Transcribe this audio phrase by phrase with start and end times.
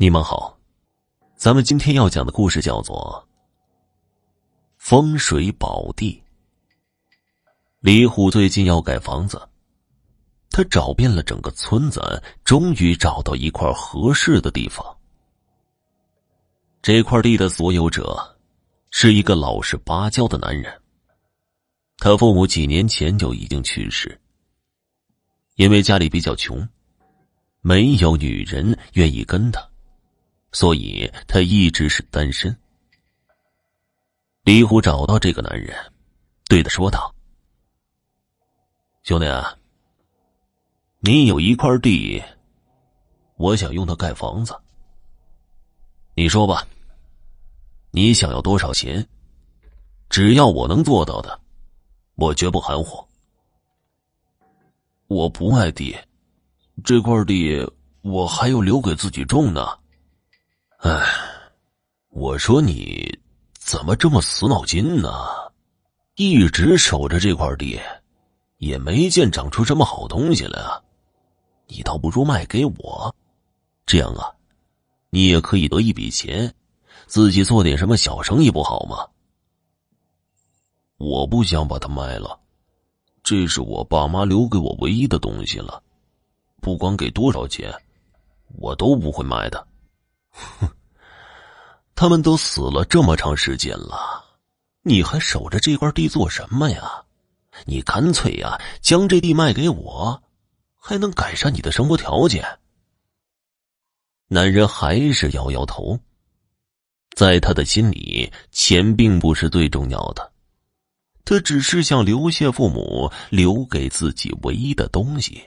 [0.00, 0.56] 你们好，
[1.34, 3.28] 咱们今天要讲的故事叫做
[4.76, 6.12] 《风水宝地》。
[7.80, 9.48] 李虎最近要盖房子，
[10.50, 14.86] 他找遍了整个村子，终于找到一块合适的地方。
[16.80, 18.38] 这块地的所有者
[18.92, 20.80] 是一个老实巴交的男人，
[21.96, 24.16] 他父母几年前就已经去世，
[25.56, 26.68] 因为家里比较穷，
[27.62, 29.60] 没有女人愿意跟他。
[30.52, 32.56] 所以他一直是单身。
[34.44, 35.76] 李虎找到这个男人，
[36.48, 37.14] 对他说道
[39.04, 39.54] ：“兄弟啊，
[41.00, 42.22] 你有一块地，
[43.36, 44.58] 我想用它盖房子。
[46.14, 46.66] 你说吧，
[47.90, 49.06] 你想要多少钱？
[50.08, 51.38] 只要我能做到的，
[52.14, 53.06] 我绝不含糊。
[55.08, 55.94] 我不卖地，
[56.82, 57.70] 这块地
[58.00, 59.78] 我还要留给自己种呢。”
[60.78, 61.04] 哎，
[62.10, 63.18] 我说你
[63.52, 65.10] 怎么这么死脑筋呢？
[66.14, 67.80] 一直守着这块地，
[68.58, 70.80] 也没见长出什么好东西来啊！
[71.66, 73.12] 你倒不如卖给我，
[73.86, 74.30] 这样啊，
[75.10, 76.54] 你也可以得一笔钱，
[77.08, 79.08] 自己做点什么小生意不好吗？
[80.96, 82.38] 我不想把它卖了，
[83.24, 85.82] 这是我爸妈留给我唯一的东西了，
[86.60, 87.74] 不管给多少钱，
[88.60, 89.66] 我都不会卖的。
[90.60, 90.68] 哼，
[91.94, 94.24] 他们都死了这么长时间了，
[94.82, 97.04] 你还守着这块地做什么呀？
[97.66, 100.22] 你干脆呀，将这地卖给我，
[100.76, 102.44] 还能改善你的生活条件。
[104.28, 105.98] 男人还是摇摇头，
[107.16, 110.32] 在他的心里，钱并不是最重要的，
[111.24, 115.42] 他只是想留下父母留给自己唯一的东西。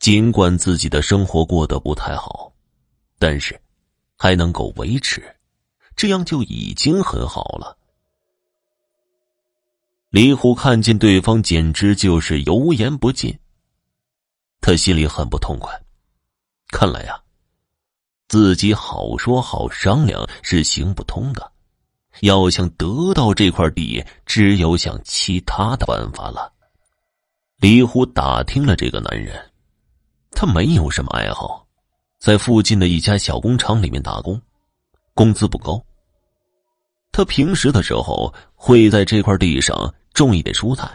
[0.00, 2.52] 尽管自己的生活过得不太好，
[3.18, 3.60] 但是。
[4.22, 5.34] 还能够维持，
[5.96, 7.76] 这样就已经很好了。
[10.10, 13.36] 李虎看见对方简直就是油盐不进，
[14.60, 15.76] 他心里很不痛快。
[16.68, 17.20] 看来呀，
[18.28, 21.50] 自己好说好商量是行不通的，
[22.20, 26.52] 要想得到这块地，只有想其他的办法了。
[27.56, 29.50] 李虎打听了这个男人，
[30.30, 31.66] 他没有什么爱好。
[32.22, 34.40] 在附近的一家小工厂里面打工，
[35.12, 35.84] 工资不高。
[37.10, 40.88] 他平时的时候会在这块地上种一点蔬菜。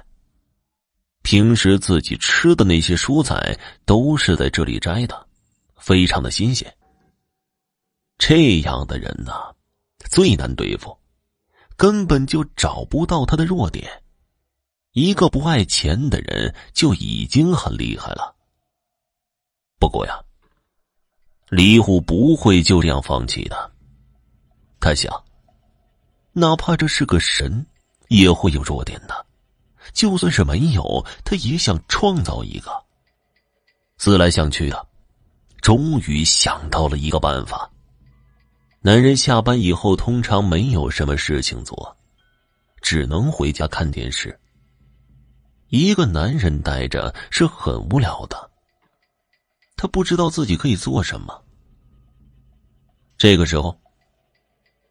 [1.23, 5.27] 平时自己吃的那些蔬菜都是在这里摘的，
[5.75, 6.73] 非常的新鲜。
[8.17, 9.33] 这样的人呢，
[10.09, 10.97] 最难对付，
[11.75, 14.01] 根本就找不到他的弱点。
[14.93, 18.33] 一个不爱钱的人就已经很厉害了。
[19.77, 20.23] 不过呀。
[21.49, 23.71] 李虎不会就这样放弃的。
[24.79, 25.11] 他想，
[26.33, 27.65] 哪怕这是个神，
[28.09, 29.25] 也会有弱点的。
[29.93, 32.71] 就算是没有，他也想创造一个。
[33.97, 34.87] 思来想去的，
[35.61, 37.69] 终于想到了一个办法。
[38.81, 41.95] 男人下班以后通常没有什么事情做，
[42.81, 44.37] 只能回家看电视。
[45.69, 48.46] 一个男人待着是很无聊的。
[49.77, 51.43] 他不知道自己可以做什么。
[53.15, 53.79] 这个时候，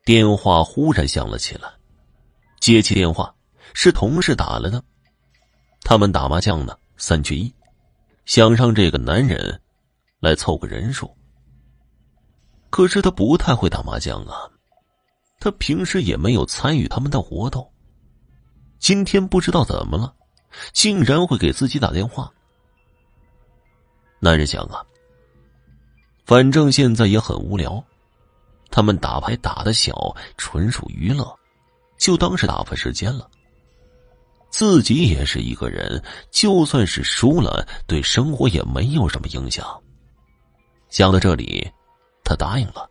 [0.05, 1.69] 电话忽然响了起来。
[2.61, 3.35] 接起电话，
[3.75, 4.83] 是同事打来的。
[5.83, 7.53] 他们打麻将呢，三缺一，
[8.25, 9.61] 想让这个男人
[10.21, 11.15] 来凑个人数。
[12.71, 14.51] 可是他不太会打麻将啊，
[15.39, 17.73] 他平时也没有参与他们的活动。
[18.79, 20.15] 今天不知道怎么了，
[20.73, 22.33] 竟然会给自己打电话。
[24.19, 24.85] 男人想啊，
[26.25, 27.83] 反正现在也很无聊，
[28.71, 31.39] 他们打牌打的小，纯属娱乐，
[31.99, 33.29] 就当是打发时间了。
[34.51, 39.67] 自己也是一个人，就算是输了，对生活也没有什么影响。
[40.89, 41.71] 想到这里，
[42.25, 42.89] 他答应了。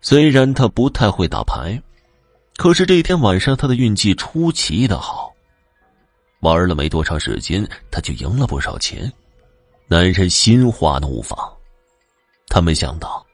[0.00, 1.82] 虽然他不太会打牌，
[2.56, 5.34] 可是这天晚上他的运气出奇的好。
[6.40, 9.10] 玩了没多长时间，他就赢了不少钱。
[9.88, 11.38] 男人心花怒放，
[12.48, 13.24] 他没想到，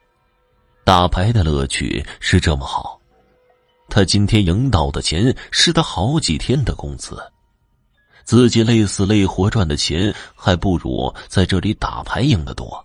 [0.85, 3.01] 打牌的乐趣是这么好。
[3.89, 7.19] 他今天赢到的钱是他好几天的工资，
[8.25, 12.83] 自己累死累活赚的钱还不如在这里打牌赢得多。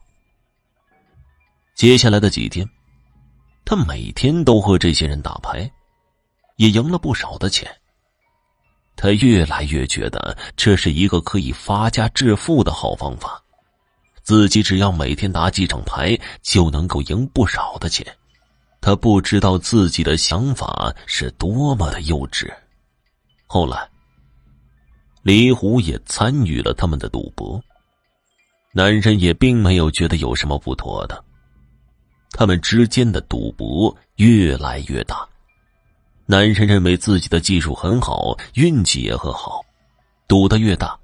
[1.75, 2.67] 接下来的几天，
[3.63, 5.69] 他每天都和这些人打牌，
[6.55, 7.69] 也赢了不少的钱。
[8.97, 13.41] 他越来越觉得这是一个可以发家致富的好方法，
[14.23, 18.05] 自己只要每天打几场牌，就能够赢不少的钱。
[18.81, 22.51] 他不知道自己的想法是多么的幼稚。
[23.45, 23.87] 后来，
[25.21, 27.63] 李虎也参与了他们的赌博。
[28.73, 31.23] 男人也并没有觉得有什么不妥的。
[32.31, 35.27] 他们之间的赌博越来越大。
[36.29, 39.63] 男人认为自己的技术很好，运气也很好，
[40.27, 40.99] 赌的越大，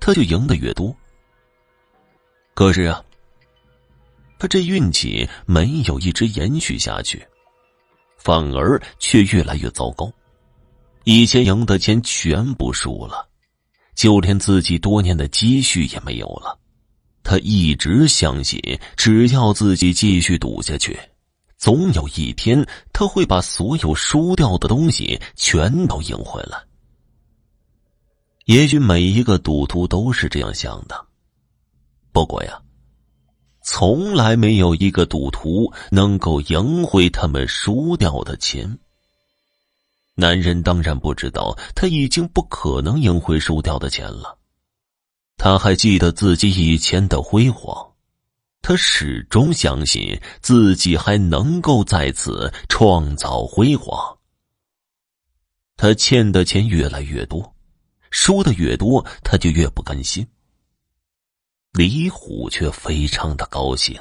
[0.00, 0.96] 他就赢的越多。
[2.54, 3.04] 可是啊，
[4.38, 7.22] 他这运气没有一直延续下去，
[8.16, 10.10] 反而却越来越糟糕。
[11.04, 13.28] 以前赢的钱全部输了，
[13.94, 16.58] 就连自己多年的积蓄也没有了。
[17.22, 18.58] 他一直相信，
[18.96, 20.98] 只要自己继续赌下去，
[21.62, 26.60] 总有一天他会把所有输掉的东西全都赢回来。
[28.46, 31.06] 也许每一个赌徒都是这样想的。
[32.10, 32.60] 不过呀，
[33.62, 38.80] 从来没有一个赌徒能够赢回他们输掉的钱。
[40.16, 44.36] 男人当然不知道，他已经不可能赢回输掉的钱了。
[45.36, 47.91] 他还记得自己以前的辉煌，
[48.62, 54.16] 他始终相信自己还能够在此创造辉煌。
[55.76, 57.54] 他欠的钱越来越多，
[58.10, 60.24] 输的越多，他就越不甘心。
[61.72, 64.00] 李虎却非常的高兴，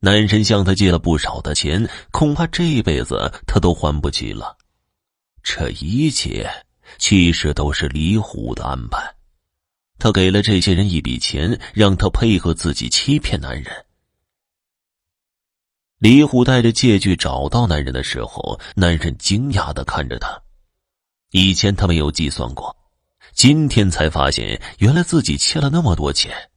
[0.00, 4.58] 男神向他借了不少的钱，恐怕这辈子他都还不起了。
[5.42, 6.50] 这一切
[6.98, 9.13] 其实都是李虎的安排，
[9.98, 13.86] 他给了这些人一笔钱，让他配合自己欺骗男人。
[15.98, 20.42] 李虎带着借据找到男人的时候，男人惊讶的看着他，
[21.30, 22.76] 以前他没有计算过，
[23.32, 26.50] 今天才发现原来自己欠了那么多钱。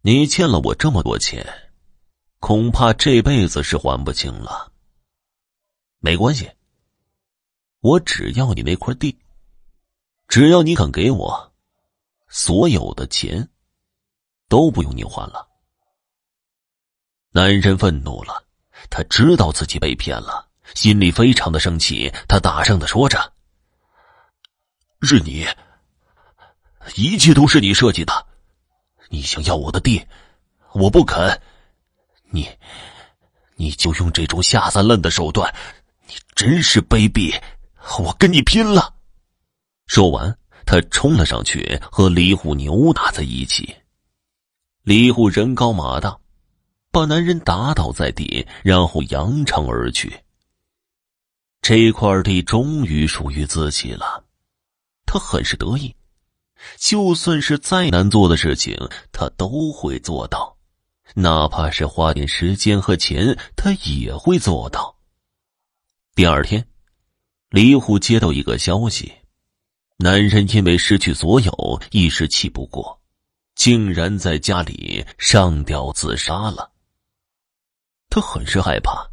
[0.00, 1.46] 你欠了我这么多钱，
[2.38, 4.72] 恐怕这辈子是还不清了。
[5.98, 6.50] 没关系，
[7.80, 9.18] 我只要你那块地，
[10.28, 11.53] 只要你肯给我，
[12.36, 13.48] 所有的钱
[14.48, 15.48] 都不用你还了。
[17.30, 18.42] 男人愤怒了，
[18.90, 23.32] 他知道自己被骗了，心里非常的生气，他大声的说着
[25.02, 25.46] ：“是你，
[26.96, 28.26] 一切都是你设计的。”
[29.10, 30.04] 你想要我的地，
[30.72, 31.40] 我不肯。
[32.30, 32.50] 你，
[33.54, 35.54] 你就用这种下三滥的手段，
[36.08, 37.40] 你真是卑鄙！
[38.02, 38.92] 我跟你拼了！
[39.86, 43.74] 说完，他冲了上去，和李虎扭打在一起。
[44.82, 46.18] 李虎人高马大，
[46.90, 50.20] 把男人打倒在地，然后扬长而去。
[51.62, 54.24] 这块地终于属于自己了，
[55.06, 55.94] 他很是得意。
[56.78, 58.76] 就算是再难做的事情，
[59.12, 60.56] 他都会做到；
[61.14, 64.96] 哪怕是花点时间和钱，他也会做到。
[66.14, 66.66] 第二天，
[67.50, 69.12] 李虎接到一个消息：
[69.96, 73.00] 男人因为失去所有，一时气不过，
[73.54, 76.70] 竟然在家里上吊自杀了。
[78.10, 79.08] 他很是害怕，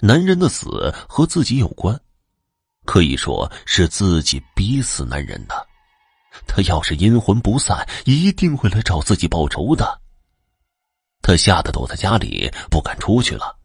[0.00, 1.98] 男人的死和自己有关，
[2.84, 5.66] 可以说是自己逼死男人的。
[6.46, 10.00] 他要是阴魂不散，一定会来找自己报仇的。
[11.20, 13.58] 他吓得躲在家里，不敢出去了。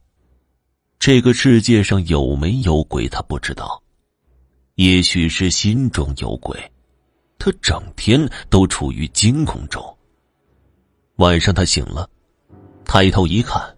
[0.98, 3.83] 这个世界上有没有鬼，他不知道。
[4.75, 6.72] 也许是心中有鬼，
[7.38, 9.98] 他整天都处于惊恐中。
[11.18, 12.10] 晚上他醒了，
[12.84, 13.77] 抬头一看，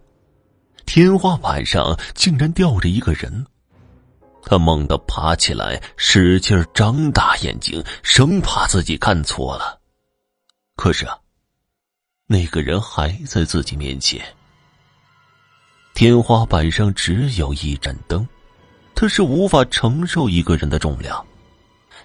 [0.86, 3.46] 天花板上竟然吊着一个人。
[4.42, 9.80] 他猛地爬起来，使劲张大眼睛，生怕自己看错了。
[10.76, 11.18] 可是啊，
[12.26, 14.24] 那个人还在自己面前。
[15.94, 18.26] 天花板上只有一盏灯，
[18.96, 21.24] 他是无法承受一个人的重量。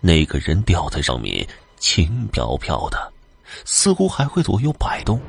[0.01, 1.47] 那个人吊在上面，
[1.79, 3.11] 轻飘飘的，
[3.63, 5.19] 似乎还会左右摆动，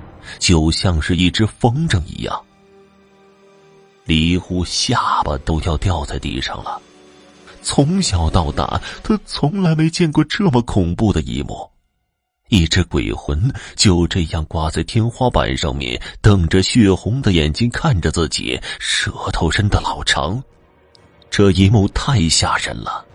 [0.40, 2.44] 就像是一只风筝一样。
[4.04, 6.82] 李虎下巴都要掉在地上了。
[7.62, 11.70] 从小到大，他从来没见过这么恐怖的一幕。
[12.48, 20.42] 一只鬼魂就这样挂在天花板上面，瞪着血红的眼睛看着自己，舌头伸得老长。
[21.32, 23.06] 这一幕太吓人了，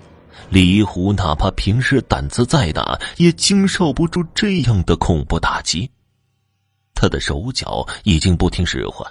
[0.49, 5.91] 李虎哪怕平时胆子再大，也经受不住这样的恐怖打击。
[6.95, 9.07] 他的手脚已经不听使唤，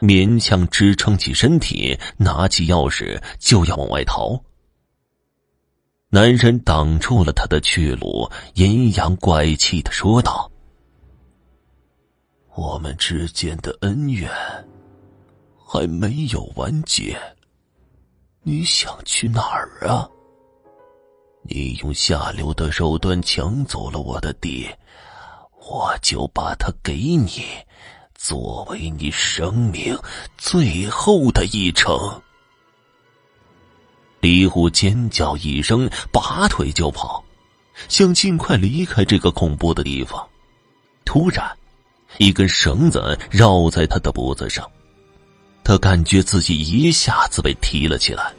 [0.00, 4.40] 勉强支撑起身体，拿起钥匙就要往外逃。
[6.10, 10.48] 男人挡住了他的去路，阴阳怪气的说道
[12.54, 14.30] ：“我们之间的恩怨
[15.58, 17.20] 还没有完结。
[18.46, 20.06] 你想去哪儿啊？
[21.44, 24.68] 你用下流的手段抢走了我的地，
[25.66, 27.42] 我就把它给你，
[28.14, 29.98] 作为你生命
[30.36, 31.98] 最后的一程。
[34.20, 37.24] 李虎尖叫一声，拔腿就跑，
[37.88, 40.22] 想尽快离开这个恐怖的地方。
[41.06, 41.50] 突然，
[42.18, 44.70] 一根绳子绕在他的脖子上，
[45.64, 48.32] 他感觉自己一下子被提了起来。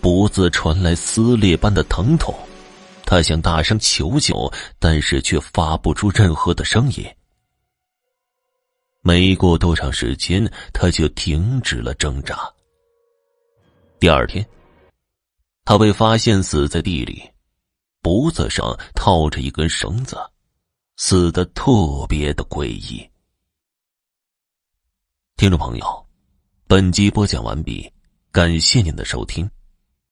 [0.00, 2.34] 脖子传来撕裂般的疼痛，
[3.04, 7.04] 他想大声求救，但是却发不出任何的声音。
[9.02, 12.38] 没过多长时间，他就停止了挣扎。
[13.98, 14.46] 第二天，
[15.64, 17.22] 他被发现死在地里，
[18.00, 20.18] 脖子上套着一根绳子，
[20.96, 21.72] 死的特
[22.08, 23.08] 别的诡异。
[25.36, 26.05] 听众朋友，
[26.68, 27.88] 本集播讲完毕，
[28.32, 29.48] 感谢您的收听。